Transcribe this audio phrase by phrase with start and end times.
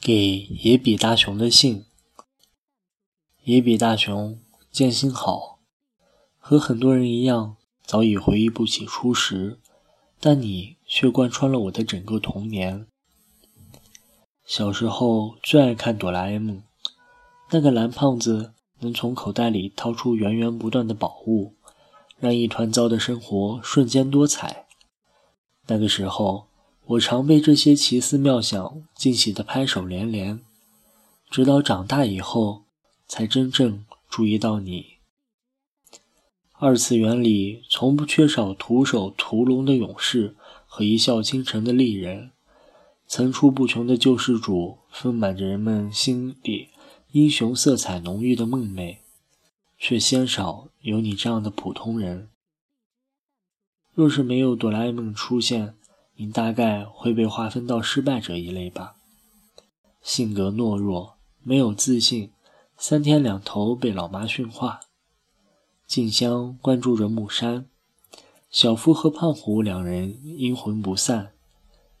[0.00, 1.84] 给野比大雄的信。
[3.42, 4.38] 野比大雄，
[4.70, 5.58] 剑心好。
[6.38, 9.58] 和很多人一样，早已回忆不起初时，
[10.20, 12.86] 但你却贯穿了我的整个童年。
[14.46, 16.62] 小时候最爱看哆啦 A 梦，
[17.50, 21.56] 那个蓝胖子能从口袋里掏出源源不断的宝物，
[22.18, 24.68] 让一团糟的生活瞬间多彩。
[25.66, 26.46] 那个时候。
[26.88, 30.40] 我常被这些奇思妙想惊喜的拍手连连，
[31.28, 32.62] 直到长大以后，
[33.06, 34.94] 才真正注意到你。
[36.52, 40.34] 二次元里从不缺少徒手屠龙的勇士
[40.66, 42.30] 和一笑倾城的丽人，
[43.06, 46.68] 层出不穷的救世主丰满着人们心里
[47.12, 48.96] 英雄色彩浓郁的梦寐，
[49.78, 52.30] 却鲜少有你这样的普通人。
[53.92, 55.74] 若是没有哆啦 A 梦出现，
[56.20, 58.96] 你大概会被划分到失败者一类吧，
[60.02, 62.32] 性格懦弱，没有自信，
[62.76, 64.80] 三天两头被老妈训话。
[65.86, 67.66] 静香关注着木山，
[68.50, 71.30] 小夫和胖虎两人阴魂不散，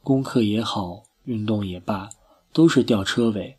[0.00, 2.10] 功课也好，运动也罢，
[2.52, 3.58] 都是吊车尾。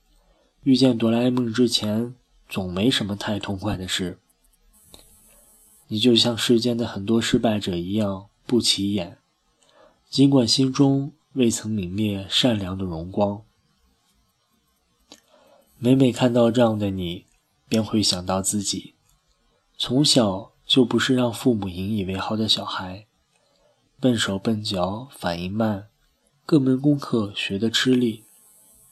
[0.64, 2.16] 遇见哆啦 A 梦之前，
[2.48, 4.20] 总没什么太痛快的事。
[5.90, 9.18] 你就像世间的很多失败者一样，不起眼。
[10.16, 13.44] 尽管心中未曾泯灭善良的荣光，
[15.78, 17.26] 每每看到这样的你，
[17.68, 18.94] 便会想到自己
[19.78, 23.08] 从小就不是让父母引以为豪的小孩，
[24.00, 25.88] 笨手笨脚，反应慢，
[26.46, 28.24] 各门功课学得吃力，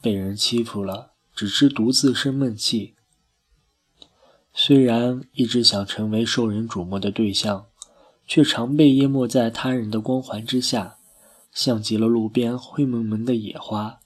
[0.02, 2.96] 被人欺负了，只知独自生闷气。
[4.52, 7.64] 虽然一直想成为受人瞩目的对象，
[8.26, 10.98] 却常被淹没在他人的光环之下。
[11.54, 14.00] 像极了路边灰蒙蒙的野花，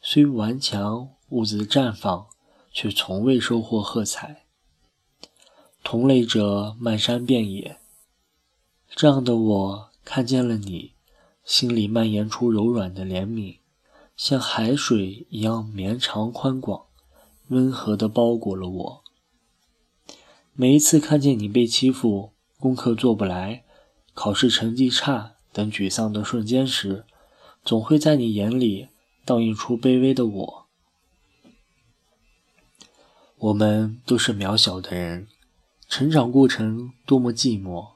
[0.00, 2.28] 虽顽强兀自绽放，
[2.72, 4.44] 却从未收获喝彩。
[5.82, 7.78] 同类者漫山遍野，
[8.94, 10.92] 这样的我看见了你，
[11.44, 13.58] 心里蔓延出柔软的怜悯，
[14.16, 16.86] 像海水一样绵长宽广，
[17.48, 19.04] 温和地包裹了我。
[20.52, 23.64] 每一次看见你被欺负，功课做不来，
[24.14, 25.33] 考试成绩差。
[25.54, 27.04] 等沮丧的瞬间时，
[27.64, 28.88] 总会在你眼里
[29.24, 30.66] 倒映出卑微的我。
[33.38, 35.28] 我们都是渺小的人，
[35.88, 37.92] 成长过程多么寂寞。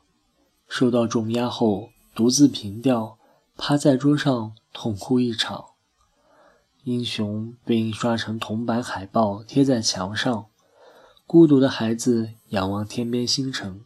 [0.68, 3.18] 受到重压后，独自凭吊，
[3.56, 5.64] 趴在桌上痛哭一场。
[6.84, 10.46] 英雄被印刷成铜板海报贴在墙上，
[11.26, 13.80] 孤独的孩子仰望天边星辰。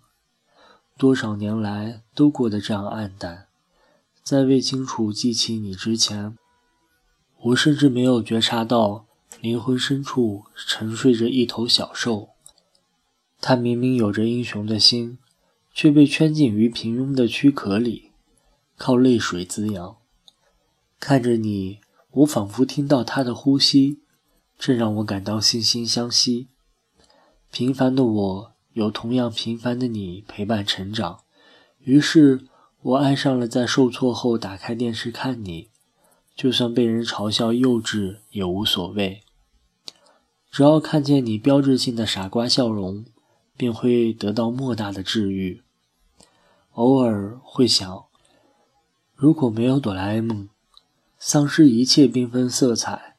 [0.99, 3.49] 多少年来都过得这样黯淡。
[4.22, 6.38] 在未清楚记起你之前，
[7.41, 9.06] 我甚至没有觉察到
[9.41, 12.28] 灵魂深处沉睡着一头小兽。
[13.41, 15.19] 它明明有着英雄的心，
[15.75, 18.12] 却被圈禁于平庸的躯壳里，
[18.77, 19.97] 靠泪水滋养。
[21.00, 21.81] 看着你，
[22.12, 24.03] 我仿佛听到它的呼吸，
[24.56, 26.47] 这让我感到惺惺相惜。
[27.50, 31.19] 平凡的我，有同样平凡的你陪伴成长，
[31.81, 32.47] 于是。
[32.84, 35.70] 我爱上了在受挫后打开电视看你，
[36.34, 39.22] 就算被人嘲笑幼稚也无所谓。
[40.50, 43.04] 只要看见你标志性的傻瓜笑容，
[43.56, 45.62] 便会得到莫大的治愈。
[46.72, 48.06] 偶尔会想，
[49.15, 50.48] 如果没有哆啦 A 梦，
[51.19, 53.15] 丧失一切缤纷色彩，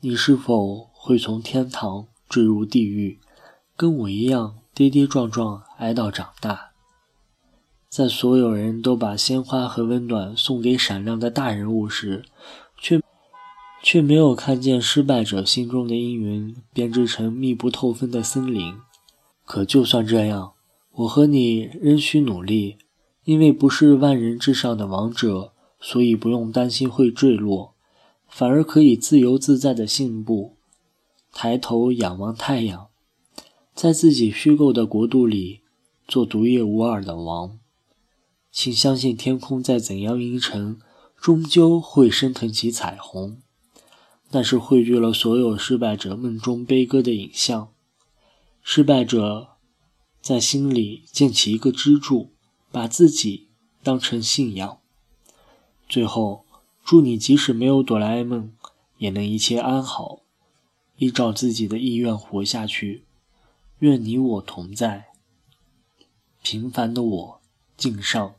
[0.00, 3.20] 你是否会从天堂坠入地狱，
[3.76, 6.72] 跟我一样跌跌撞撞挨到长大？
[7.88, 12.24] 在所有人都把鲜花和温暖送给闪亮的大人物时，
[12.78, 13.00] 却
[13.82, 18.74] 却没有看见失败者心中的阴云编织成密不透风的森林。
[19.44, 20.52] 可就算这样，
[20.92, 22.78] 我和你仍需努力，
[23.24, 27.74] 因为不是万人之上的王者，所以不用担心会坠落，
[28.26, 30.56] 反而可以自由自在的信步。
[31.32, 32.88] 抬头仰望太阳，
[33.74, 35.60] 在自己虚构的国度里
[36.08, 37.58] 做独一无二的王。
[38.58, 40.80] 请相信，天空再怎样阴沉，
[41.20, 43.42] 终究会升腾起彩虹。
[44.30, 47.70] 那是汇聚了所有失败者梦中悲歌的影像。
[48.62, 49.48] 失败者
[50.22, 52.32] 在心里建起一个支柱，
[52.72, 53.48] 把自己
[53.82, 54.78] 当成信仰。
[55.86, 56.46] 最后，
[56.82, 58.54] 祝你即使没有哆啦 A 梦，
[58.96, 60.22] 也能一切安好，
[60.96, 63.04] 依照自己的意愿活下去。
[63.80, 65.08] 愿你我同在。
[66.42, 67.40] 平凡的我，
[67.76, 68.34] 敬上。